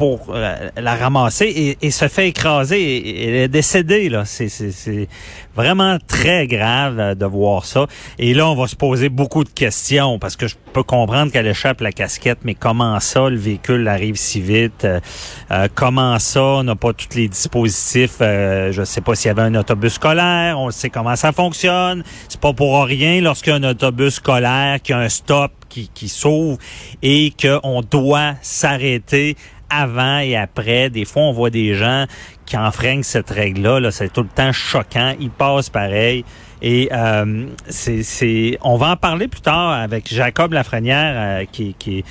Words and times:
pour 0.00 0.28
euh, 0.30 0.70
la 0.78 0.96
ramasser 0.96 1.76
et, 1.78 1.90
se 1.90 2.08
fait 2.08 2.28
écraser. 2.28 2.80
Et, 2.80 3.28
elle 3.28 3.34
est 3.34 3.48
décédée. 3.48 4.08
là. 4.08 4.24
C'est 4.24 5.08
vraiment 5.54 5.98
très 6.08 6.46
grave 6.46 6.98
euh, 6.98 7.14
de 7.14 7.26
voir 7.26 7.66
ça. 7.66 7.86
Et 8.18 8.32
là, 8.32 8.48
on 8.48 8.54
va 8.54 8.66
se 8.66 8.76
poser 8.76 9.10
beaucoup 9.10 9.44
de 9.44 9.50
questions 9.50 10.18
parce 10.18 10.36
que 10.36 10.48
je 10.48 10.56
peux 10.72 10.82
comprendre 10.82 11.30
qu'elle 11.30 11.46
échappe 11.46 11.82
la 11.82 11.92
casquette, 11.92 12.38
mais 12.44 12.54
comment 12.54 12.98
ça, 12.98 13.28
le 13.28 13.36
véhicule 13.36 13.86
arrive 13.88 14.16
si 14.16 14.40
vite? 14.40 14.86
Euh, 14.86 15.68
comment 15.74 16.18
ça, 16.18 16.44
on 16.44 16.62
n'a 16.62 16.76
pas 16.76 16.94
tous 16.94 17.14
les 17.14 17.28
dispositifs? 17.28 18.16
je 18.20 18.80
ne 18.80 18.84
sais 18.86 19.02
pas 19.02 19.14
s'il 19.14 19.28
y 19.28 19.32
avait 19.32 19.42
un 19.42 19.54
autobus 19.54 19.92
scolaire. 19.92 20.58
On 20.58 20.70
sait 20.70 20.88
comment 20.88 21.14
ça 21.14 21.32
fonctionne. 21.32 22.04
C'est 22.26 22.40
pas 22.40 22.54
pour 22.54 22.82
rien 22.84 23.20
lorsqu'il 23.20 23.52
y 23.52 23.54
a 23.54 23.58
un 23.58 23.70
autobus 23.70 24.14
scolaire 24.14 24.80
qui 24.80 24.94
a 24.94 24.98
un 24.98 25.10
stop 25.10 25.52
qui, 25.68 25.90
qui 25.92 26.08
s'ouvre 26.08 26.56
et 27.02 27.34
qu'on 27.38 27.82
doit 27.82 28.32
s'arrêter 28.40 29.36
avant 29.70 30.18
et 30.18 30.36
après. 30.36 30.90
Des 30.90 31.04
fois, 31.04 31.22
on 31.22 31.32
voit 31.32 31.50
des 31.50 31.74
gens 31.74 32.06
qui 32.44 32.56
enfreignent 32.56 33.02
cette 33.02 33.30
règle-là. 33.30 33.80
-là, 33.80 33.90
c'est 33.90 34.12
tout 34.12 34.22
le 34.22 34.28
temps 34.28 34.52
choquant. 34.52 35.14
Ils 35.18 35.30
passent 35.30 35.70
pareil. 35.70 36.24
Et 36.62 36.88
euh, 36.92 37.46
c'est, 37.68 38.58
on 38.62 38.76
va 38.76 38.90
en 38.90 38.96
parler 38.96 39.28
plus 39.28 39.40
tard 39.40 39.70
avec 39.70 40.12
Jacob 40.12 40.52
Lafrenière, 40.52 41.14
euh, 41.16 41.44
qui, 41.50 41.74
qui, 41.78 41.98
est 41.98 42.04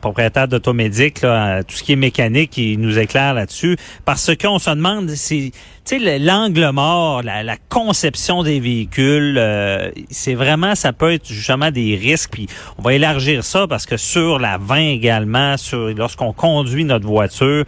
propriétaire 0.00 0.48
d'Automédic, 0.48 1.22
là, 1.22 1.62
tout 1.62 1.74
ce 1.74 1.82
qui 1.82 1.92
est 1.92 1.96
mécanique, 1.96 2.50
qui 2.50 2.76
nous 2.76 2.98
éclaire 2.98 3.34
là-dessus. 3.34 3.76
Parce 4.04 4.30
qu'on 4.36 4.58
se 4.58 4.70
demande, 4.70 5.10
sais, 5.10 6.18
l'angle 6.18 6.70
mort, 6.70 7.22
la, 7.22 7.42
la, 7.42 7.56
conception 7.68 8.42
des 8.42 8.60
véhicules, 8.60 9.36
euh, 9.38 9.90
c'est 10.10 10.34
vraiment, 10.34 10.74
ça 10.74 10.92
peut 10.92 11.12
être 11.12 11.26
justement 11.26 11.70
des 11.70 11.96
risques. 11.96 12.30
Puis 12.32 12.46
on 12.78 12.82
va 12.82 12.94
élargir 12.94 13.44
ça 13.44 13.66
parce 13.66 13.86
que 13.86 13.96
sur 13.96 14.38
la 14.38 14.58
20 14.58 14.76
également, 14.76 15.56
sur 15.56 15.88
lorsqu'on 15.94 16.32
conduit 16.32 16.84
notre 16.84 17.06
voiture, 17.06 17.64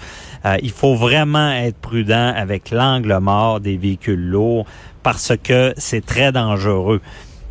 il 0.63 0.71
faut 0.71 0.95
vraiment 0.95 1.51
être 1.51 1.79
prudent 1.79 2.33
avec 2.37 2.71
l'angle 2.71 3.19
mort 3.21 3.61
des 3.61 3.77
véhicules 3.77 4.29
lourds 4.29 4.67
parce 5.03 5.33
que 5.43 5.73
c'est 5.77 6.05
très 6.05 6.33
dangereux. 6.33 7.01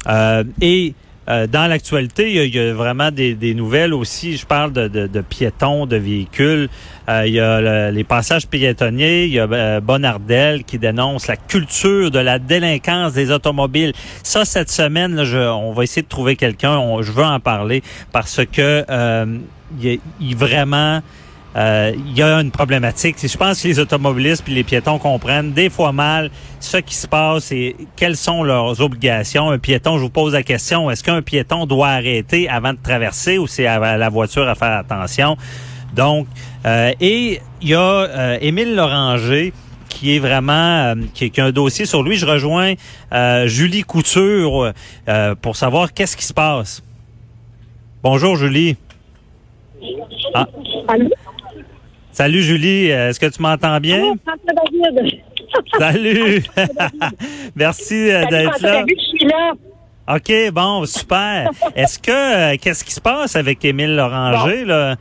Euh, 0.08 0.44
et 0.62 0.94
euh, 1.30 1.48
dans 1.48 1.68
l'actualité, 1.68 2.32
il, 2.46 2.54
y, 2.54 2.60
a 2.60 2.74
vraiment 2.74 3.12
des, 3.12 3.54
nouvelles 3.56 3.94
aussi. 3.94 4.38
Je 4.38 4.46
parle 4.46 4.74
de, 4.74 5.22
piétons, 5.22 5.86
de 5.86 5.96
véhicules. 5.96 6.70
Euh, 7.10 7.24
il 7.26 7.34
y 7.34 7.40
a 7.40 7.92
les 7.92 8.04
passages 8.04 8.48
piétonniers. 8.48 9.26
Il 9.26 9.32
y 9.32 9.40
a 9.40 9.80
Bonardel 9.80 10.64
qui 10.66 10.78
dénonce 10.78 11.28
la 11.28 11.38
culture 11.38 12.12
de 12.12 12.20
la 12.20 12.40
délinquance 12.40 13.14
des 13.14 13.32
automobiles. 13.32 13.94
Ça, 14.22 14.46
cette 14.46 14.70
semaine, 14.70 15.18
on 15.18 15.72
va 15.72 15.84
essayer 15.84 16.04
de 16.04 16.08
trouver 16.10 16.36
quelqu'un. 16.36 17.02
Je 17.02 17.12
veux 17.12 17.24
en 17.24 17.40
parler 17.40 17.82
parce 18.12 18.42
que 18.52 18.86
il, 19.82 20.00
il 20.20 20.36
vraiment 20.36 21.02
euh, 21.56 21.94
il 21.96 22.18
y 22.18 22.22
a 22.22 22.42
une 22.42 22.52
problématique. 22.52 23.16
Je 23.22 23.38
pense 23.38 23.62
que 23.62 23.68
les 23.68 23.80
automobilistes 23.80 24.44
et 24.48 24.52
les 24.52 24.64
piétons 24.64 25.00
comprennent 25.00 25.54
des 25.54 25.70
fois 25.70 25.94
mal 25.94 26.30
ce 26.60 26.78
qui 26.78 26.96
se 26.96 27.08
passe 27.08 27.52
et 27.52 27.76
quelles 27.96 28.18
sont 28.18 28.44
leurs 28.44 28.82
obligations. 28.82 29.52
Un 29.52 29.60
piéton, 29.60 29.98
je 29.98 30.04
vous 30.04 30.10
pose 30.10 30.34
la 30.34 30.44
question, 30.44 30.92
est-ce 30.92 31.04
qu'un 31.04 31.22
piéton 31.22 31.66
doit 31.66 31.90
arrêter 31.90 32.50
avant 32.50 32.74
de 32.74 32.80
traverser 32.84 33.38
ou 33.38 33.48
c'est 33.48 33.68
à 33.68 33.98
la 33.98 34.10
voiture 34.10 34.48
à 34.50 34.56
faire 34.56 34.80
attention? 34.80 35.38
Donc, 35.94 36.28
euh, 36.66 36.92
et 37.00 37.40
il 37.62 37.70
y 37.70 37.74
a 37.74 37.80
euh, 37.80 38.38
Émile 38.42 38.76
Loranger 38.76 39.54
qui 39.88 40.14
est 40.14 40.20
vraiment 40.20 40.94
qui, 41.14 41.32
qui, 41.32 41.40
a 41.40 41.46
un 41.46 41.52
dossier 41.52 41.86
sur 41.86 42.04
lui. 42.04 42.18
Je 42.18 42.26
rejoins 42.26 42.74
Julie 43.46 43.84
Couture 43.84 44.74
pour 45.42 45.56
savoir 45.56 45.94
qu'est-ce 45.94 46.18
qui 46.18 46.26
se 46.26 46.34
passe. 46.34 46.84
Bonjour 48.04 48.36
Julie. 48.36 48.76
Ah. 50.34 50.48
Salut 52.16 52.44
Julie, 52.44 52.86
est-ce 52.86 53.20
que 53.20 53.26
tu 53.26 53.42
m'entends 53.42 53.78
bien? 53.82 54.14
Salut! 55.78 56.44
Merci 57.58 58.10
euh, 58.10 58.26
d'être 58.28 58.62
là. 58.62 58.86
OK, 60.08 60.32
bon, 60.54 60.86
super. 60.86 61.50
Est-ce 61.76 62.00
que 62.00 62.54
euh, 62.54 62.56
qu'est-ce 62.62 62.86
qui 62.86 62.94
se 62.94 63.02
passe 63.02 63.36
avec 63.36 63.66
Émile 63.66 63.98
Loranger 63.98 64.64
là? 64.64 64.96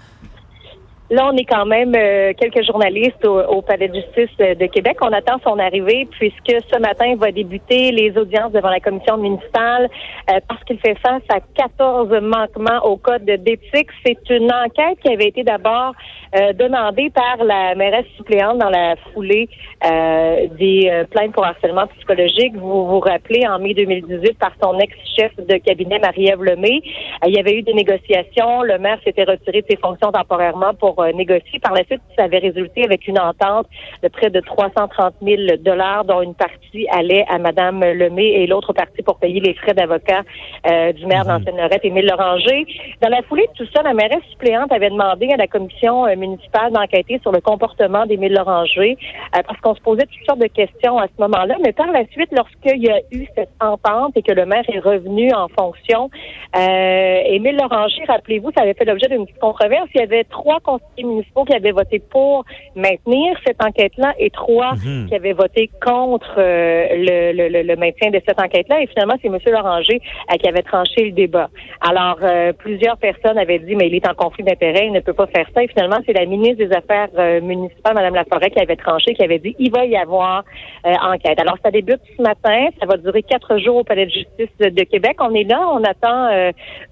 Là, 1.11 1.29
on 1.31 1.37
est 1.37 1.45
quand 1.45 1.67
même 1.67 1.93
euh, 1.95 2.33
quelques 2.33 2.65
journalistes 2.65 3.27
au, 3.27 3.61
Palais 3.61 3.89
de 3.89 3.95
justice 3.95 4.35
de 4.39 4.67
Québec. 4.67 4.97
On 5.03 5.13
attend 5.13 5.39
son 5.45 5.59
arrivée 5.59 6.09
puisque 6.11 6.65
ce 6.73 6.79
matin 6.81 7.15
va 7.17 7.31
débuter 7.31 7.93
les 7.93 8.17
audiences 8.17 8.53
devant 8.53 8.71
la 8.71 8.81
commission 8.81 9.19
municipale 9.19 9.91
euh, 10.31 10.41
parce 10.49 10.65
qu'il 10.65 10.79
fait 10.79 10.97
face 11.01 11.23
à 11.29 11.41
14 11.57 12.09
manquements 12.23 12.85
au 12.85 12.97
code 12.97 13.25
d'éthique. 13.25 13.89
C'est 14.05 14.31
une 14.31 14.51
enquête 14.51 14.99
qui 15.03 15.13
avait 15.13 15.29
été 15.29 15.45
d'abord 15.45 15.93
euh, 16.35 16.55
demandée 16.55 17.11
par 17.11 17.45
la 17.45 17.75
mairesse 17.75 18.07
suppléante 18.17 18.59
dans 18.59 18.71
la 18.71 18.97
foulée 19.13 19.49
des 19.83 21.05
plaintes 21.11 21.33
pour 21.33 21.45
harcèlement 21.45 21.87
psychologique. 21.99 22.55
Vous 22.57 22.87
vous 22.87 23.01
rappelez, 23.01 23.47
en 23.47 23.59
mai 23.59 23.75
2018, 23.75 24.39
par 24.39 24.53
son 24.63 24.79
ex-chef 24.79 25.37
de 25.37 25.57
cabinet, 25.59 25.99
Marie-Ève 25.99 26.43
Lemay, 26.43 26.81
il 27.27 27.35
y 27.35 27.39
avait 27.39 27.59
eu 27.59 27.63
des 27.63 27.75
négociations. 27.75 28.63
Le 28.63 28.79
maire 28.79 28.99
s'était 29.05 29.25
retiré 29.25 29.61
de 29.61 29.67
ses 29.69 29.77
fonctions 29.77 30.11
temporairement 30.11 30.73
pour 30.75 31.04
euh, 31.05 31.13
négocier. 31.13 31.59
Par 31.61 31.73
la 31.73 31.85
suite, 31.85 32.01
ça 32.17 32.25
avait 32.25 32.39
résulté 32.39 32.85
avec 32.85 33.07
une 33.07 33.19
entente 33.19 33.67
de 34.03 34.09
près 34.09 34.31
de 34.31 34.41
330 34.41 35.15
000 35.23 35.43
dollars, 35.61 36.05
dont 36.05 36.23
une 36.23 36.35
partie 36.35 36.87
allait 36.91 37.25
à 37.29 37.39
Madame 37.39 37.81
Lemay 37.81 38.43
et 38.43 38.47
l'autre 38.47 38.73
partie 38.73 39.03
pour 39.03 39.19
payer 39.19 39.41
les 39.41 39.55
frais 39.55 39.75
d'avocat 39.75 40.23
euh, 40.71 40.93
du 40.93 41.07
maire 41.07 41.25
Mhm. 41.25 41.39
d'Ancienne-Lorette, 41.39 41.85
Émile 41.85 42.07
Loranger. 42.07 42.67
Dans 43.03 43.09
la 43.09 43.23
foulée 43.23 43.47
de 43.47 43.65
tout 43.65 43.71
ça, 43.75 43.83
la 43.83 43.95
mairesse 43.95 44.23
suppléante 44.31 44.73
avait 44.73 44.91
demandé 44.91 45.29
à 45.33 45.37
la 45.37 45.47
commission 45.47 46.07
euh, 46.07 46.17
municipale 46.17 46.73
d'enquêter 46.73 47.19
sur 47.23 47.33
le 47.33 47.41
comportement 47.41 48.07
d'Émile 48.07 48.35
Loranger 48.35 48.97
euh, 49.37 49.43
parce 49.47 49.61
qu'on 49.61 49.75
se 49.75 49.81
posait 49.81 50.07
toutes 50.07 50.27
sortes 50.27 50.41
de 50.41 50.47
questions 50.47 50.99
à 50.99 51.07
ce 51.07 51.23
moment-là. 51.23 51.57
Mais 51.63 51.73
par 51.73 51.91
la 51.91 52.07
suite, 52.09 52.31
lorsqu'il 52.33 52.83
y 52.83 52.91
a 52.91 53.01
eu 53.11 53.27
cette 53.35 53.51
entente 53.61 54.17
et 54.17 54.23
que 54.23 54.33
le 54.33 54.47
maire 54.47 54.65
est 54.69 54.79
revenu 54.79 55.33
en 55.33 55.49
fonction, 55.49 56.11
euh, 56.57 57.23
Émile 57.27 57.57
Loranger, 57.57 58.05
rappelez-vous, 58.07 58.51
ça 58.57 58.63
avait 58.63 58.75
fait 58.75 58.85
l'objet 58.85 59.09
d'une 59.09 59.27
petite 59.27 59.41
controverse. 59.41 59.89
Il 59.95 60.01
y 60.01 60.05
avait 60.05 60.25
trois 60.25 60.61
municipaux 61.03 61.45
qui 61.45 61.55
avaient 61.55 61.73
voté 61.73 61.99
pour 61.99 62.45
maintenir 62.77 63.37
cette 63.47 63.63
enquête-là 63.63 64.15
et 64.19 64.31
trois 64.31 64.75
Mhm. 64.75 65.07
qui 65.09 65.15
avaient 65.15 65.33
voté 65.33 65.71
contre 65.85 66.35
euh, 66.39 66.87
le, 66.93 67.33
le- 67.33 67.49
le- 67.49 67.63
le 67.63 67.77
maintien 67.77 68.11
de 68.11 68.21
cette 68.27 68.41
enquête-là. 68.41 68.81
Et 68.83 68.87
finalement, 68.87 69.15
c'est 69.21 69.29
M. 69.29 69.39
Loranger 69.47 70.01
euh, 70.33 70.37
qui 70.37 70.49
avait 70.49 70.63
tranché 70.63 71.05
le 71.07 71.13
débat. 71.13 71.49
Alors, 71.81 72.19
euh, 72.23 72.53
plusieurs 72.53 72.97
personnes 72.99 73.39
avaient 73.39 73.59
dit, 73.59 73.75
mais 73.77 73.89
il 73.89 73.95
est 73.95 74.09
en 74.09 74.15
conflit 74.15 74.45
d'intérêts, 74.45 74.87
il 74.87 74.93
ne 74.93 75.01
peut 75.01 75.13
pas 75.13 75.27
faire 75.27 75.47
ça. 75.55 75.63
Et 75.63 75.69
finalement, 75.69 75.97
c'est 76.07 76.13
la 76.13 76.27
ministre 76.27 76.65
des 76.65 76.73
Affaires 76.73 77.09
euh, 77.19 77.41
municipales, 77.41 77.95
Mme 77.95 78.15
Laforêt, 78.15 78.51
qui 78.51 78.61
avait 78.61 78.77
tranché, 78.77 79.15
qui 79.15 79.23
avait 79.23 79.39
dit, 79.39 79.55
il 79.59 79.71
va 79.71 79.85
y 79.85 79.97
avoir 79.97 80.45
enquête. 80.85 81.41
Alors, 81.41 81.57
ça 81.63 81.71
débute 81.71 82.01
ce 82.17 82.23
matin. 82.23 82.69
Ça 82.81 82.87
va 82.87 82.97
durer 82.97 83.23
quatre 83.23 83.59
jours 83.59 83.77
au 83.77 83.85
Palais 83.85 84.07
de 84.07 84.11
justice 84.11 84.49
de, 84.61 84.85
Québec. 84.85 85.17
On 85.21 85.35
est 85.35 85.45
là, 85.49 85.67
on 85.73 85.83
attend 85.83 86.29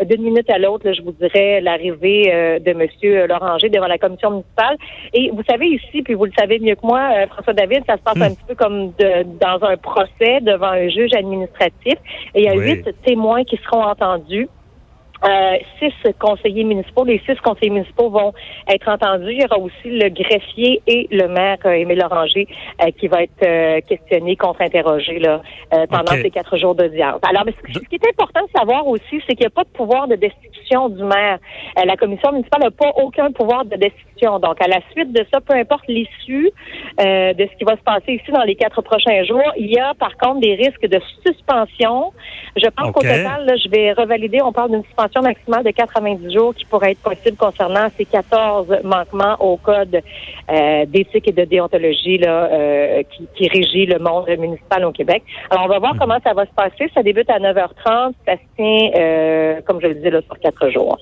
d'une 0.04 0.22
minute 0.22 0.48
à 0.50 0.58
l'autre, 0.58 0.92
je 0.92 1.02
vous 1.02 1.12
dirais, 1.12 1.60
l'arrivée 1.60 2.58
de 2.64 2.70
M. 2.70 3.26
Loranger 3.28 3.68
devant 3.68 3.86
la 3.86 3.91
commission 3.98 4.30
municipale. 4.30 4.76
Et 5.12 5.30
vous 5.30 5.42
savez 5.48 5.66
ici, 5.66 6.02
puis 6.02 6.14
vous 6.14 6.24
le 6.26 6.32
savez 6.38 6.58
mieux 6.58 6.74
que 6.74 6.84
moi, 6.86 7.00
euh, 7.16 7.26
François 7.28 7.52
David, 7.52 7.82
ça 7.86 7.96
se 7.96 8.02
passe 8.02 8.16
Hmm. 8.16 8.22
un 8.22 8.30
petit 8.34 8.44
peu 8.48 8.54
comme 8.54 8.88
de- 8.98 9.22
dans 9.40 9.58
un 9.66 9.76
procès 9.76 10.40
devant 10.40 10.68
un 10.72 10.88
juge 10.88 11.12
administratif. 11.14 11.94
Et 12.34 12.42
il 12.42 12.44
y 12.44 12.48
a 12.48 12.54
Oui. 12.54 12.64
huit 12.72 12.86
témoins 13.04 13.44
qui 13.44 13.56
seront 13.64 13.82
entendus. 13.84 14.48
Euh, 15.24 15.56
six 15.78 15.92
conseillers 16.18 16.64
municipaux. 16.64 17.04
Les 17.04 17.20
six 17.26 17.36
conseillers 17.42 17.70
municipaux 17.70 18.10
vont 18.10 18.32
être 18.68 18.88
entendus. 18.88 19.32
Il 19.32 19.42
y 19.42 19.44
aura 19.44 19.58
aussi 19.58 19.88
le 20.02 20.08
greffier 20.08 20.82
et 20.86 21.06
le 21.12 21.28
maire 21.28 21.58
euh, 21.64 21.72
Émile 21.72 21.98
Loranger 21.98 22.48
euh, 22.82 22.90
qui 22.98 23.06
va 23.06 23.22
être 23.22 23.30
euh, 23.44 23.80
questionné, 23.82 24.34
contre-interrogé 24.34 25.20
là, 25.20 25.40
euh, 25.74 25.86
pendant 25.88 26.12
ces 26.12 26.30
quatre 26.30 26.56
jours 26.56 26.74
d'audience. 26.74 27.20
Alors, 27.28 27.44
mais 27.46 27.52
ce, 27.52 27.72
ce 27.74 27.78
qui 27.88 27.96
est 27.96 28.08
important 28.08 28.44
de 28.46 28.58
savoir 28.58 28.86
aussi, 28.86 29.22
c'est 29.26 29.34
qu'il 29.36 29.46
n'y 29.46 29.46
a 29.46 29.50
pas 29.50 29.62
de 29.62 29.68
pouvoir 29.68 30.08
de 30.08 30.16
destitution 30.16 30.88
du 30.88 31.04
maire. 31.04 31.38
Euh, 31.78 31.84
la 31.84 31.96
commission 31.96 32.32
municipale 32.32 32.62
n'a 32.62 32.70
pas 32.72 32.90
aucun 32.96 33.30
pouvoir 33.30 33.64
de 33.64 33.76
destitution. 33.76 34.38
Donc, 34.40 34.60
à 34.60 34.68
la 34.68 34.80
suite 34.92 35.12
de 35.12 35.24
ça, 35.32 35.40
peu 35.40 35.54
importe 35.54 35.86
l'issue 35.88 36.50
euh, 37.00 37.32
de 37.32 37.44
ce 37.50 37.56
qui 37.58 37.64
va 37.64 37.76
se 37.76 37.82
passer 37.82 38.14
ici 38.14 38.30
dans 38.32 38.42
les 38.42 38.56
quatre 38.56 38.80
prochains 38.82 39.22
jours, 39.24 39.52
il 39.56 39.70
y 39.70 39.78
a 39.78 39.94
par 39.94 40.16
contre 40.16 40.40
des 40.40 40.54
risques 40.54 40.86
de 40.86 41.00
suspension. 41.24 42.12
Je 42.56 42.68
pense 42.68 42.90
qu'au 42.92 43.02
total, 43.02 43.46
là, 43.46 43.54
je 43.56 43.68
vais 43.68 43.92
revalider, 43.92 44.40
on 44.42 44.52
parle 44.52 44.70
d'une 44.72 44.84
suspension 44.84 45.11
maximale 45.20 45.64
de 45.64 45.70
90 45.70 46.32
jours 46.32 46.54
qui 46.54 46.64
pourrait 46.64 46.92
être 46.92 47.00
possible 47.02 47.36
concernant 47.36 47.88
ces 47.98 48.06
14 48.06 48.68
manquements 48.84 49.36
au 49.40 49.58
code 49.58 50.00
euh, 50.50 50.86
d'éthique 50.86 51.28
et 51.28 51.32
de 51.32 51.44
déontologie 51.44 52.16
là, 52.18 52.48
euh, 52.50 53.02
qui, 53.14 53.28
qui 53.36 53.48
régit 53.48 53.84
le 53.86 53.98
monde 53.98 54.28
municipal 54.38 54.84
au 54.86 54.92
Québec. 54.92 55.22
Alors, 55.50 55.64
on 55.66 55.68
va 55.68 55.78
voir 55.80 55.94
comment 55.98 56.18
ça 56.24 56.32
va 56.32 56.46
se 56.46 56.52
passer. 56.56 56.90
Ça 56.94 57.02
débute 57.02 57.28
à 57.28 57.38
9h30. 57.38 58.12
Ça 58.24 58.32
se 58.34 58.56
tient, 58.56 58.90
euh, 58.96 59.60
comme 59.66 59.80
je 59.82 59.88
le 59.88 59.94
disais, 59.96 60.10
là, 60.10 60.20
sur 60.22 60.38
quatre 60.38 60.70
jours. 60.70 60.98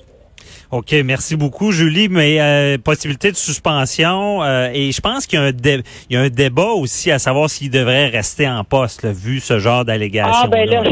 OK, 0.71 0.95
merci 1.05 1.35
beaucoup, 1.35 1.71
Julie. 1.71 2.07
Mais 2.09 2.39
euh, 2.39 2.77
possibilité 2.77 3.29
de 3.29 3.35
suspension, 3.35 4.41
euh, 4.41 4.69
et 4.73 4.91
je 4.91 5.01
pense 5.01 5.27
qu'il 5.27 5.37
y 5.37 5.41
a 5.41 5.45
un 5.45 5.51
dé- 5.51 5.81
il 6.09 6.15
y 6.15 6.17
a 6.17 6.21
un 6.21 6.29
débat 6.29 6.69
aussi 6.71 7.11
à 7.11 7.19
savoir 7.19 7.49
s'il 7.49 7.69
devrait 7.69 8.07
rester 8.07 8.47
en 8.47 8.63
poste, 8.63 9.03
là, 9.03 9.11
vu 9.11 9.39
ce 9.39 9.59
genre 9.59 9.83
d'allégation. 9.85 10.31
Ah, 10.45 10.47
ben 10.47 10.69
là, 10.69 10.83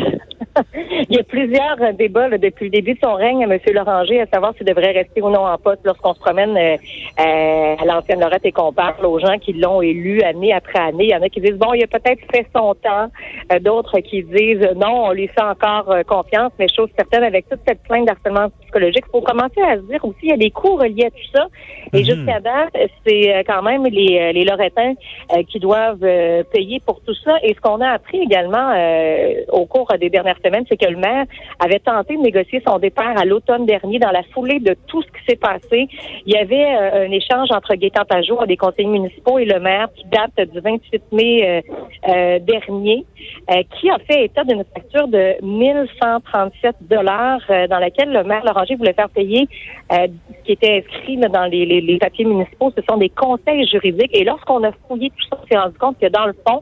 il 1.09 1.15
y 1.15 1.19
a 1.19 1.23
plusieurs 1.23 1.93
débats 1.93 2.27
là, 2.27 2.37
depuis 2.37 2.65
le 2.65 2.71
début 2.71 2.93
de 2.93 2.99
son 3.03 3.13
règne, 3.15 3.41
M. 3.41 3.57
Loranger, 3.73 4.21
à 4.21 4.27
savoir 4.27 4.53
s'il 4.55 4.67
devrait 4.67 4.91
rester 4.91 5.21
ou 5.21 5.29
non 5.29 5.45
en 5.45 5.57
poste 5.57 5.81
lorsqu'on 5.83 6.13
se 6.13 6.19
promène 6.19 6.55
euh, 6.57 6.77
euh, 7.19 7.75
à 7.79 7.85
l'ancienne 7.85 8.19
Lorette 8.19 8.45
et 8.45 8.51
qu'on 8.51 8.71
parle 8.73 9.05
aux 9.05 9.19
gens 9.19 9.37
qui 9.39 9.53
l'ont 9.53 9.81
élu 9.81 10.21
année 10.21 10.53
après 10.53 10.79
année. 10.79 11.05
Il 11.05 11.09
y 11.09 11.15
en 11.15 11.21
a 11.21 11.29
qui 11.29 11.41
disent, 11.41 11.57
bon, 11.57 11.73
il 11.73 11.83
a 11.83 11.87
peut-être 11.87 12.21
fait 12.31 12.45
son 12.55 12.75
temps. 12.75 13.07
Euh, 13.51 13.59
D'autres 13.59 13.99
qui 13.99 14.23
disent, 14.23 14.67
non, 14.75 15.05
on 15.07 15.11
lui 15.11 15.27
fait 15.27 15.41
encore 15.41 15.91
euh, 15.91 16.03
confiance, 16.03 16.51
mais 16.59 16.67
chose 16.67 16.89
certaine, 16.95 17.23
avec 17.23 17.49
toute 17.49 17.59
cette 17.67 17.81
plainte 17.83 18.05
d'harcèlement 18.05 18.49
psychologique, 18.61 19.03
il 19.07 19.11
faut 19.11 19.21
commencer 19.21 19.61
à 19.61 19.75
se 19.75 19.81
dire 19.81 20.03
aussi, 20.05 20.19
il 20.23 20.29
y 20.29 20.33
a 20.33 20.37
des 20.37 20.51
coûts 20.51 20.75
reliés 20.75 21.05
à 21.05 21.09
tout 21.09 21.29
ça. 21.33 21.47
Et 21.93 21.99
Mhm. 21.99 22.03
jusqu'à 22.05 22.39
date, 22.39 22.75
c'est 23.05 23.43
quand 23.47 23.63
même 23.63 23.83
les, 23.85 24.31
les 24.33 24.45
Loretins 24.45 24.93
euh, 25.35 25.43
qui 25.43 25.59
doivent 25.59 26.03
euh, 26.03 26.43
payer 26.51 26.79
pour 26.85 27.01
tout 27.01 27.13
ça. 27.23 27.35
Et 27.43 27.53
ce 27.53 27.61
qu'on 27.61 27.81
a 27.81 27.89
appris 27.89 28.19
également 28.19 28.71
euh, 28.75 29.33
au 29.51 29.65
cours 29.65 29.91
des 29.99 30.09
dernières 30.09 30.37
semaines, 30.43 30.65
c'est 30.69 30.77
que 30.77 30.87
le 30.89 30.97
maire 30.99 31.25
avait 31.59 31.79
tenté 31.79 32.15
de 32.17 32.21
négocier 32.21 32.61
son 32.67 32.77
départ 32.79 33.17
à 33.17 33.25
l'automne 33.25 33.65
dernier 33.65 33.99
dans 33.99 34.11
la 34.11 34.23
foulée 34.33 34.59
de 34.59 34.75
tout 34.87 35.01
ce 35.01 35.07
qui 35.07 35.25
s'est 35.27 35.35
passé. 35.35 35.87
Il 36.25 36.33
y 36.33 36.37
avait 36.37 36.55
euh, 36.75 37.07
un 37.07 37.11
échange 37.11 37.49
entre 37.51 37.73
Gaétan 37.75 38.05
Pajot, 38.07 38.45
des 38.45 38.57
conseillers 38.57 38.87
municipaux, 38.87 39.39
et 39.39 39.45
le 39.45 39.59
maire 39.59 39.87
qui 39.95 40.05
date 40.05 40.49
du 40.49 40.59
28 40.59 41.01
mai 41.11 41.47
euh, 41.47 41.61
euh, 42.09 42.39
dernier, 42.39 43.05
euh, 43.51 43.63
qui 43.79 43.89
a 43.89 43.97
fait 43.99 44.25
état 44.25 44.43
d'une 44.43 44.63
facture 44.73 45.07
de 45.07 45.35
1137 45.43 46.75
dollars 46.81 47.39
dans 47.69 47.79
laquelle 47.79 48.11
le 48.11 48.23
maire 48.23 48.43
Loranger 48.45 48.75
voulait 48.75 48.93
faire 48.93 49.09
payer 49.09 49.47
ce 49.91 50.07
qui 50.45 50.51
était 50.53 50.83
inscrit 50.85 51.15
là, 51.17 51.27
dans 51.29 51.45
les, 51.45 51.65
les- 51.65 51.81
les 51.81 51.97
papiers 51.97 52.25
municipaux, 52.25 52.71
ce 52.75 52.81
sont 52.89 52.97
des 52.97 53.09
conseils 53.09 53.65
juridiques. 53.67 54.11
Et 54.15 54.23
lorsqu'on 54.23 54.63
a 54.63 54.71
fouillé 54.87 55.09
tout 55.09 55.25
ça, 55.29 55.39
on 55.43 55.47
s'est 55.47 55.57
rendu 55.57 55.77
compte 55.77 55.97
que 55.99 56.07
dans 56.07 56.25
le 56.25 56.33
fond, 56.47 56.61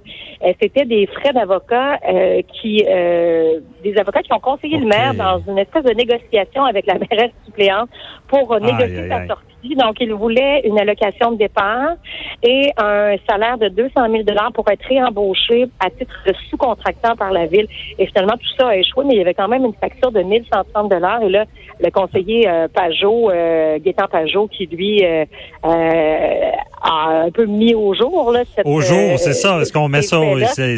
c'était 0.61 0.85
des 0.85 1.07
frais 1.07 1.33
d'avocats 1.33 1.99
euh, 2.07 2.41
qui, 2.53 2.83
euh, 2.87 3.59
des 3.91 3.99
avocats 3.99 4.21
qui 4.21 4.33
ont 4.33 4.39
conseillé 4.39 4.77
le 4.77 4.85
maire 4.85 5.13
dans 5.13 5.39
une 5.47 5.57
espèce 5.57 5.83
de 5.83 5.93
négociation 5.93 6.65
avec 6.65 6.85
la 6.85 6.95
mairesse 6.95 7.31
suppléante 7.45 7.89
pour 8.27 8.53
Aïe, 8.53 8.61
négocier 8.61 8.99
aïe, 8.99 9.09
sa 9.09 9.15
aïe. 9.17 9.27
Donc, 9.63 9.95
il 9.99 10.13
voulait 10.13 10.61
une 10.65 10.79
allocation 10.79 11.31
de 11.31 11.37
départ 11.37 11.95
et 12.43 12.71
un 12.77 13.15
salaire 13.29 13.57
de 13.57 13.69
200 13.69 13.89
000 13.95 14.23
pour 14.53 14.69
être 14.69 14.85
réembauché 14.87 15.67
à 15.79 15.89
titre 15.89 16.13
de 16.25 16.33
sous-contractant 16.49 17.15
par 17.15 17.31
la 17.31 17.45
ville. 17.47 17.67
Et 17.97 18.05
finalement, 18.07 18.35
tout 18.37 18.55
ça 18.57 18.69
a 18.69 18.75
échoué, 18.75 19.03
mais 19.05 19.15
il 19.15 19.17
y 19.17 19.21
avait 19.21 19.33
quand 19.33 19.47
même 19.47 19.65
une 19.65 19.73
facture 19.73 20.11
de 20.11 20.21
1130 20.21 20.93
Et 21.23 21.29
là, 21.29 21.45
le 21.79 21.89
conseiller 21.91 22.47
euh, 22.47 22.67
Pajot, 22.67 23.29
euh, 23.31 23.79
Gaétan 23.79 24.07
Pajot, 24.09 24.47
qui 24.47 24.67
lui 24.67 25.03
euh, 25.03 25.25
euh, 25.65 26.51
a 26.81 27.23
un 27.25 27.31
peu 27.31 27.45
mis 27.45 27.73
au 27.73 27.93
jour. 27.93 28.31
Là, 28.31 28.43
cette, 28.55 28.65
Au 28.65 28.79
euh, 28.79 28.81
jour, 28.81 29.19
c'est 29.19 29.33
ça. 29.33 29.59
Est-ce 29.59 29.73
qu'on 29.73 29.87
met 29.89 30.01
ça, 30.01 30.17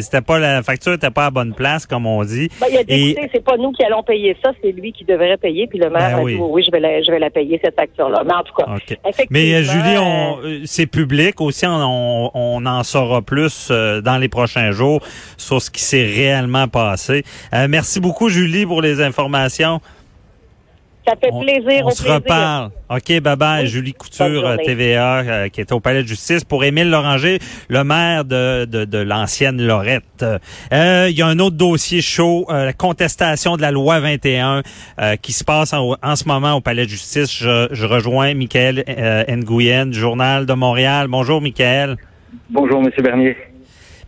c'était 0.00 0.20
pas 0.20 0.38
la 0.38 0.62
facture 0.62 0.94
était 0.94 1.10
pas 1.10 1.26
à 1.26 1.30
bonne 1.30 1.54
place, 1.54 1.86
comme 1.86 2.06
on 2.06 2.22
dit. 2.24 2.48
Ben, 2.60 2.66
il 2.70 2.78
a 2.78 2.84
dit, 2.84 3.10
Et- 3.10 3.30
c'est 3.32 3.44
pas 3.44 3.56
nous 3.56 3.72
qui 3.72 3.84
allons 3.84 4.02
payer 4.02 4.36
ça, 4.42 4.52
c'est 4.62 4.72
lui 4.72 4.92
qui 4.92 5.04
devrait 5.04 5.36
payer. 5.36 5.66
Puis 5.66 5.78
le 5.78 5.90
maire 5.90 6.16
Ben 6.16 6.18
a 6.18 6.22
oui. 6.22 6.34
dit, 6.34 6.40
oui, 6.40 6.48
oui, 6.50 6.64
je 6.66 6.70
vais 6.70 6.80
la, 6.80 7.02
je 7.02 7.10
vais 7.10 7.18
la 7.18 7.30
payer, 7.30 7.60
cette 7.62 7.76
facture-là. 7.76 8.22
Mais 8.24 8.34
en 8.34 8.42
tout 8.42 8.54
cas, 8.54 8.64
OK. 9.04 9.26
Mais 9.30 9.54
euh, 9.54 9.62
Julie, 9.62 9.98
on, 9.98 10.38
euh, 10.42 10.62
c'est 10.64 10.86
public 10.86 11.40
aussi. 11.40 11.66
On, 11.66 11.70
on, 11.70 12.30
on 12.34 12.66
en 12.66 12.82
saura 12.82 13.22
plus 13.22 13.68
euh, 13.70 14.00
dans 14.00 14.18
les 14.18 14.28
prochains 14.28 14.72
jours 14.72 15.00
sur 15.36 15.60
ce 15.62 15.70
qui 15.70 15.82
s'est 15.82 16.04
réellement 16.04 16.68
passé. 16.68 17.24
Euh, 17.54 17.66
merci 17.68 18.00
beaucoup, 18.00 18.28
Julie, 18.28 18.66
pour 18.66 18.82
les 18.82 19.00
informations. 19.02 19.80
Ça 21.10 21.16
fait 21.20 21.30
On, 21.32 21.40
plaisir, 21.40 21.82
on 21.84 21.88
au 21.88 21.90
se 21.90 22.02
plaisir. 22.02 22.14
reparle. 22.16 22.70
OK, 22.88 23.20
bye 23.20 23.36
bye. 23.36 23.62
Oui. 23.62 23.68
Julie 23.68 23.92
Couture, 23.94 24.46
euh. 24.46 24.56
TVA, 24.64 25.18
euh, 25.20 25.48
qui 25.48 25.60
était 25.60 25.72
au 25.72 25.80
Palais 25.80 26.02
de 26.02 26.08
justice, 26.08 26.44
pour 26.44 26.64
Émile 26.64 26.90
Loranger, 26.90 27.38
le 27.68 27.84
maire 27.84 28.24
de, 28.24 28.64
de, 28.64 28.84
de 28.84 28.98
l'ancienne 28.98 29.60
Lorette. 29.60 30.24
Euh, 30.72 31.06
Il 31.10 31.16
y 31.18 31.22
a 31.22 31.26
un 31.26 31.38
autre 31.38 31.56
dossier 31.56 32.00
chaud, 32.00 32.46
euh, 32.50 32.66
la 32.66 32.72
contestation 32.72 33.56
de 33.56 33.62
la 33.62 33.70
loi 33.70 34.00
21 34.00 34.62
euh, 35.00 35.16
qui 35.16 35.32
se 35.32 35.44
passe 35.44 35.72
en, 35.72 35.96
en 36.02 36.16
ce 36.16 36.24
moment 36.26 36.54
au 36.54 36.60
Palais 36.60 36.84
de 36.84 36.90
justice. 36.90 37.32
Je, 37.36 37.68
je 37.70 37.86
rejoins 37.86 38.34
Michael 38.34 38.84
euh, 38.88 39.24
Nguyen, 39.28 39.86
du 39.86 39.98
Journal 39.98 40.46
de 40.46 40.52
Montréal. 40.54 41.06
Bonjour, 41.08 41.40
Michael. 41.40 41.96
Bonjour, 42.48 42.80
Monsieur 42.82 43.02
Bernier. 43.02 43.36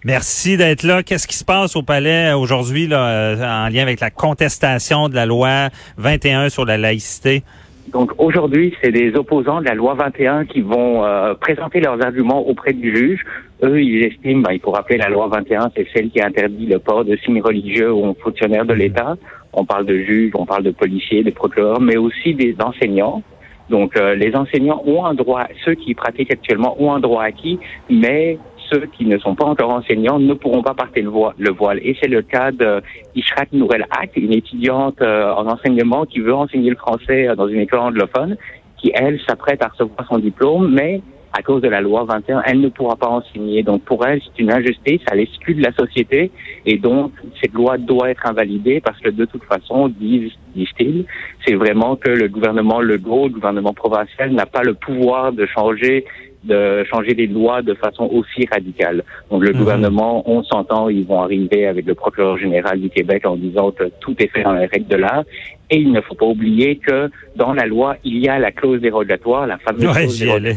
Merci 0.05 0.57
d'être 0.57 0.83
là. 0.83 1.05
Qu'est-ce 1.05 1.29
qui 1.29 1.37
se 1.37 1.45
passe 1.45 1.77
au 1.77 1.83
palais 1.83 2.33
aujourd'hui 2.33 2.89
là, 2.89 3.07
euh, 3.09 3.37
en 3.37 3.69
lien 3.69 3.83
avec 3.83 4.01
la 4.01 4.11
contestation 4.11 5.09
de 5.09 5.15
la 5.15 5.27
loi 5.27 5.69
21 5.97 6.49
sur 6.49 6.65
la 6.65 6.77
laïcité? 6.77 7.45
Donc 7.93 8.11
aujourd'hui, 8.19 8.75
c'est 8.83 8.91
des 8.91 9.15
opposants 9.15 9.61
de 9.61 9.67
la 9.67 9.75
loi 9.75 9.95
21 9.95 10.47
qui 10.47 10.61
vont 10.61 11.05
euh, 11.05 11.35
présenter 11.35 11.81
leurs 11.81 12.05
arguments 12.05 12.47
auprès 12.49 12.73
du 12.73 12.97
juge. 12.97 13.21
Eux, 13.63 13.81
ils 13.81 14.05
estiment, 14.05 14.43
ben, 14.43 14.53
il 14.53 14.61
faut 14.61 14.73
rappeler 14.73 14.99
la 14.99 15.09
loi 15.09 15.29
21, 15.29 15.71
c'est 15.77 15.87
celle 15.95 16.11
qui 16.11 16.21
interdit 16.21 16.67
le 16.67 16.81
port 16.81 17.05
de 17.05 17.17
signes 17.25 17.43
religieux 17.43 17.93
aux 17.93 18.15
fonctionnaires 18.15 18.65
de 18.65 18.75
l'État. 18.75 19.17
On 19.53 19.65
parle 19.65 19.87
de 19.87 19.99
juges, 19.99 20.33
on 20.35 20.47
parle 20.47 20.65
de 20.65 20.73
policiers, 20.73 21.23
de 21.23 21.31
procureurs, 21.31 21.81
mais 21.81 21.97
aussi 21.97 22.35
des 22.35 22.57
enseignants. 22.59 23.23
Donc 23.71 23.97
euh, 23.97 24.15
les 24.15 24.35
enseignants 24.35 24.83
ont 24.85 25.05
un 25.05 25.15
droit, 25.15 25.45
ceux 25.65 25.75
qui 25.75 25.95
pratiquent 25.95 26.33
actuellement 26.33 26.77
ont 26.83 26.93
un 26.93 27.01
droit 27.01 27.23
acquis, 27.23 27.59
mais 27.89 28.39
ceux 28.73 28.87
qui 28.87 29.05
ne 29.05 29.19
sont 29.19 29.35
pas 29.35 29.45
encore 29.45 29.71
enseignants 29.71 30.19
ne 30.19 30.35
pourront 30.35 30.63
pas 30.63 30.75
porter 30.75 31.03
le 31.03 31.11
voile. 31.11 31.35
Le 31.39 31.51
voile. 31.51 31.79
Et 31.83 31.97
c'est 32.01 32.09
le 32.09 32.23
cas 32.23 32.51
de 32.51 32.81
Ishrat 33.15 33.47
Nourel 33.53 33.87
une 34.17 34.33
étudiante 34.33 35.01
euh, 35.03 35.33
en 35.33 35.47
enseignement 35.47 36.05
qui 36.07 36.21
veut 36.21 36.35
enseigner 36.35 36.71
le 36.71 36.77
français 36.77 37.29
euh, 37.29 37.35
dans 37.35 37.49
une 37.49 37.61
école 37.61 37.81
anglophone, 37.81 38.37
qui, 38.79 38.93
elle, 38.95 39.21
s'apprête 39.27 39.63
à 39.63 39.69
recevoir 39.69 40.07
son 40.09 40.19
diplôme, 40.19 40.73
mais 40.73 41.03
à 41.33 41.43
cause 41.43 41.63
de 41.63 41.69
la 41.69 41.81
loi 41.81 42.05
21, 42.05 42.43
elle 42.45 42.61
ne 42.61 42.69
pourra 42.69 42.97
pas 42.97 43.09
enseigner. 43.09 43.63
Donc 43.63 43.83
pour 43.85 44.07
elle, 44.07 44.21
c'est 44.23 44.43
une 44.43 44.53
injustice, 44.53 45.01
elle 45.11 45.21
exclut 45.21 45.55
de 45.55 45.63
la 45.63 45.73
société 45.73 46.31
et 46.67 46.77
donc 46.79 47.13
cette 47.41 47.53
loi 47.55 47.79
doit 47.79 48.11
être 48.11 48.27
invalidée 48.27 48.81
parce 48.81 48.99
que 49.01 49.09
de 49.09 49.25
toute 49.25 49.45
façon, 49.45 49.89
disent, 49.89 50.33
disent-ils, 50.55 51.05
c'est 51.47 51.55
vraiment 51.55 51.97
que 51.97 52.11
le 52.11 52.29
gouvernement 52.29 52.81
Legault, 52.81 53.25
le 53.29 53.35
gouvernement 53.35 53.73
provincial 53.73 54.31
n'a 54.33 54.47
pas 54.47 54.63
le 54.63 54.75
pouvoir 54.75 55.33
de 55.33 55.47
changer 55.47 56.05
de 56.45 56.83
changer 56.93 57.15
les 57.15 57.29
lois 57.29 57.63
de 57.63 57.73
façon 57.75 58.11
aussi 58.13 58.49
radicale. 58.53 59.05
Donc 59.31 59.45
le 59.45 59.53
Mhm. 59.53 59.59
gouvernement, 59.61 60.29
on 60.29 60.43
s'entend, 60.43 60.89
ils 60.89 61.07
vont 61.07 61.21
arriver 61.21 61.69
avec 61.69 61.87
le 61.87 61.95
procureur 61.95 62.37
général 62.37 62.81
du 62.81 62.91
Québec 62.91 63.25
en 63.27 63.37
disant 63.37 63.71
que 63.71 63.85
tout 64.01 64.17
est 64.19 64.27
fait 64.27 64.43
dans 64.43 64.55
les 64.55 64.67
règles 64.67 64.89
de 64.89 64.97
l'art. 64.97 65.23
Et 65.71 65.77
il 65.77 65.93
ne 65.93 66.01
faut 66.01 66.17
pas 66.17 66.27
oublier 66.27 66.77
que 66.77 67.09
dans 67.37 67.53
la 67.55 67.65
loi, 67.67 67.95
il 68.03 68.19
y 68.19 68.29
a 68.29 68.41
la 68.41 68.51
clause 68.51 68.81
dérogatoire, 68.81 69.47
la 69.47 69.59
fameuse 69.59 69.87
Ouais, 69.87 70.03
clause 70.03 70.23
allais. 70.31 70.57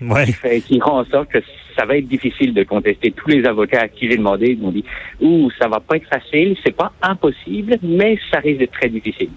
Ouais. 0.00 0.26
qui, 0.26 0.32
fait, 0.32 0.60
qui 0.60 0.80
rend 0.80 1.00
en 1.00 1.04
sorte 1.04 1.30
que 1.30 1.38
ça 1.76 1.84
va 1.86 1.96
être 1.96 2.08
difficile 2.08 2.54
de 2.54 2.62
contester. 2.64 3.10
Tous 3.12 3.28
les 3.28 3.44
avocats 3.46 3.82
à 3.82 3.88
qui 3.88 4.08
j'ai 4.10 4.16
demandé 4.16 4.48
ils 4.50 4.58
m'ont 4.58 4.70
dit 4.72 4.84
ouh 5.20 5.50
ça 5.58 5.68
va 5.68 5.80
pas 5.80 5.96
être 5.96 6.08
facile, 6.08 6.56
c'est 6.64 6.76
pas 6.76 6.92
impossible, 7.02 7.78
mais 7.82 8.18
ça 8.30 8.38
risque 8.40 8.58
d'être 8.58 8.72
très 8.72 8.88
difficile. 8.88 9.30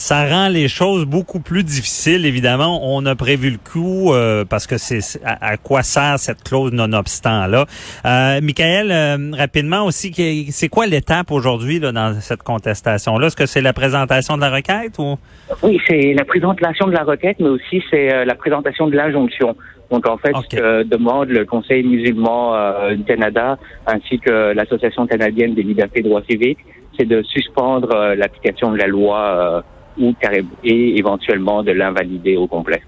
Ça 0.00 0.28
rend 0.28 0.48
les 0.48 0.68
choses 0.68 1.06
beaucoup 1.06 1.40
plus 1.40 1.64
difficiles, 1.64 2.24
évidemment. 2.24 2.80
On 2.84 3.04
a 3.04 3.16
prévu 3.16 3.50
le 3.50 3.58
coup 3.58 4.14
euh, 4.14 4.44
parce 4.44 4.68
que 4.68 4.78
c'est 4.78 5.20
à, 5.24 5.44
à 5.44 5.56
quoi 5.56 5.82
sert 5.82 6.20
cette 6.20 6.44
clause 6.44 6.72
non-obstant 6.72 7.48
là. 7.48 7.66
Euh, 8.06 8.40
Michael, 8.40 8.92
euh, 8.92 9.32
rapidement 9.36 9.84
aussi, 9.86 10.12
c'est 10.52 10.68
quoi 10.68 10.86
l'étape 10.86 11.32
aujourd'hui 11.32 11.80
là, 11.80 11.90
dans 11.90 12.20
cette 12.20 12.44
contestation 12.44 13.18
là 13.18 13.26
Est-ce 13.26 13.34
que 13.34 13.46
c'est 13.46 13.60
la 13.60 13.72
présentation 13.72 14.36
de 14.36 14.42
la 14.42 14.50
requête 14.50 14.96
ou? 15.00 15.18
Oui, 15.64 15.80
c'est 15.88 16.14
la 16.14 16.24
présentation 16.24 16.86
de 16.86 16.92
la 16.92 17.02
requête, 17.02 17.38
mais 17.40 17.48
aussi 17.48 17.82
c'est 17.90 18.14
euh, 18.14 18.24
la 18.24 18.36
présentation 18.36 18.86
de 18.86 18.94
l'injonction. 18.94 19.56
Donc 19.90 20.06
en 20.06 20.16
fait, 20.18 20.32
ce 20.42 20.56
que 20.56 20.82
demande 20.82 21.28
le 21.28 21.44
Conseil 21.44 21.82
musulman 21.82 22.54
euh, 22.54 22.94
du 22.94 23.04
Canada 23.04 23.58
ainsi 23.86 24.18
que 24.18 24.52
l'Association 24.52 25.06
canadienne 25.06 25.54
des 25.54 25.62
libertés 25.62 26.00
et 26.00 26.02
droits 26.02 26.22
civiques, 26.28 26.58
c'est 26.98 27.06
de 27.06 27.22
suspendre 27.22 27.94
euh, 27.94 28.14
l'application 28.14 28.70
de 28.72 28.76
la 28.78 28.86
loi 28.86 29.62
euh, 29.98 30.02
ou 30.02 30.14
carré- 30.20 30.44
et 30.64 30.98
éventuellement 30.98 31.62
de 31.62 31.72
l'invalider 31.72 32.36
au 32.36 32.46
complet. 32.46 32.82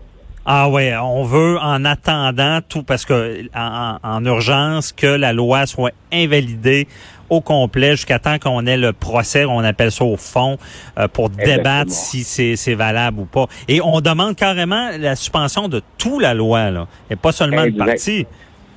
Ah 0.46 0.68
ouais, 0.68 0.96
on 0.96 1.22
veut 1.24 1.58
en 1.60 1.84
attendant 1.84 2.60
tout 2.66 2.82
parce 2.82 3.04
que 3.04 3.46
en, 3.54 3.98
en 4.02 4.24
urgence 4.24 4.92
que 4.92 5.06
la 5.06 5.32
loi 5.32 5.66
soit 5.66 5.92
invalidée 6.12 6.88
au 7.28 7.40
complet 7.40 7.92
jusqu'à 7.92 8.18
temps 8.18 8.38
qu'on 8.38 8.66
ait 8.66 8.76
le 8.76 8.92
procès, 8.92 9.44
on 9.44 9.60
appelle 9.60 9.92
ça 9.92 10.04
au 10.04 10.16
fond, 10.16 10.58
euh, 10.98 11.06
pour 11.08 11.26
Exactement. 11.26 11.56
débattre 11.56 11.92
si 11.92 12.24
c'est 12.24 12.74
valable 12.74 13.20
ou 13.20 13.24
pas. 13.24 13.46
Et 13.68 13.80
on 13.80 14.00
demande 14.00 14.34
carrément 14.34 14.90
la 14.98 15.14
suspension 15.14 15.68
de 15.68 15.82
tout 15.96 16.18
la 16.18 16.34
loi 16.34 16.70
là, 16.70 16.86
et 17.10 17.16
pas 17.16 17.32
seulement 17.32 17.64
une 17.64 17.76
partie. 17.76 18.26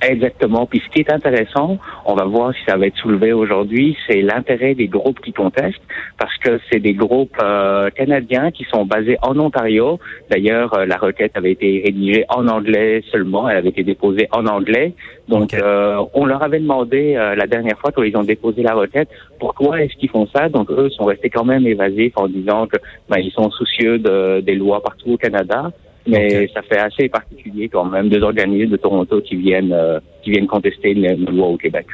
Exactement. 0.08 0.66
Puis 0.66 0.82
ce 0.84 0.90
qui 0.90 1.00
est 1.00 1.12
intéressant, 1.12 1.78
on 2.04 2.14
va 2.14 2.24
voir 2.24 2.52
si 2.54 2.62
ça 2.66 2.76
va 2.76 2.86
être 2.86 2.96
soulevé 2.96 3.32
aujourd'hui, 3.32 3.96
c'est 4.06 4.20
l'intérêt 4.20 4.74
des 4.74 4.88
groupes 4.88 5.20
qui 5.20 5.32
contestent, 5.32 5.82
parce 6.18 6.36
que 6.38 6.60
c'est 6.70 6.80
des 6.80 6.94
groupes 6.94 7.36
euh, 7.42 7.90
canadiens 7.90 8.50
qui 8.50 8.64
sont 8.64 8.84
basés 8.84 9.16
en 9.22 9.38
Ontario. 9.38 9.98
D'ailleurs, 10.30 10.74
euh, 10.74 10.86
la 10.86 10.96
requête 10.96 11.32
avait 11.36 11.52
été 11.52 11.82
rédigée 11.84 12.24
en 12.28 12.46
anglais 12.48 13.02
seulement, 13.10 13.48
elle 13.48 13.58
avait 13.58 13.70
été 13.70 13.82
déposée 13.82 14.28
en 14.30 14.46
anglais. 14.46 14.94
Donc, 15.28 15.54
euh, 15.54 16.02
on 16.12 16.26
leur 16.26 16.42
avait 16.42 16.60
demandé 16.60 17.14
euh, 17.16 17.34
la 17.34 17.46
dernière 17.46 17.78
fois 17.78 17.90
quand 17.92 18.02
ils 18.02 18.16
ont 18.16 18.24
déposé 18.24 18.62
la 18.62 18.74
requête, 18.74 19.08
pourquoi 19.40 19.82
est-ce 19.82 19.94
qu'ils 19.94 20.10
font 20.10 20.26
ça? 20.34 20.48
Donc, 20.48 20.70
eux 20.70 20.90
sont 20.90 21.04
restés 21.04 21.30
quand 21.30 21.44
même 21.44 21.66
évasifs 21.66 22.12
en 22.16 22.28
disant 22.28 22.66
que 22.66 22.76
ben, 23.08 23.18
ils 23.18 23.32
sont 23.32 23.50
soucieux 23.50 23.98
de, 23.98 24.40
des 24.40 24.54
lois 24.54 24.82
partout 24.82 25.12
au 25.12 25.16
Canada. 25.16 25.72
Mais 26.06 26.48
ça 26.52 26.62
fait 26.62 26.78
assez 26.78 27.08
particulier 27.08 27.68
quand 27.68 27.86
même 27.86 28.08
deux 28.08 28.22
organismes 28.22 28.72
de 28.72 28.76
Toronto 28.76 29.20
qui 29.22 29.36
viennent 29.36 29.72
euh, 29.72 30.00
qui 30.22 30.32
viennent 30.32 30.46
contester 30.46 30.90
une, 30.90 31.04
une 31.04 31.36
loi 31.36 31.48
au 31.48 31.56
Québec. 31.56 31.86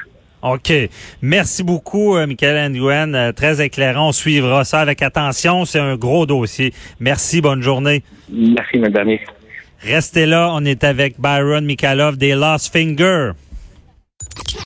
OK. 0.42 0.72
Merci 1.20 1.62
beaucoup, 1.62 2.16
euh, 2.16 2.26
Michael 2.26 2.72
Nguyen. 2.72 3.14
Euh, 3.14 3.32
très 3.32 3.62
éclairant. 3.64 4.08
On 4.08 4.12
suivra 4.12 4.64
ça 4.64 4.80
avec 4.80 5.02
attention. 5.02 5.64
C'est 5.64 5.78
un 5.78 5.96
gros 5.96 6.26
dossier. 6.26 6.72
Merci. 6.98 7.40
Bonne 7.40 7.62
journée. 7.62 8.02
Merci, 8.30 8.76
M. 8.76 8.88
Bernier. 8.88 9.20
Restez 9.80 10.26
là. 10.26 10.50
On 10.52 10.64
est 10.64 10.82
avec 10.84 11.20
Byron 11.20 11.64
Mikhailov 11.64 12.16
des 12.16 12.34
Lost 12.34 12.72
Finger. 12.72 13.32